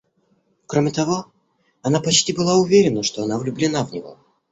[0.65, 1.27] Кроме того,
[1.83, 4.17] она почти была уверена, что она влюблена в него.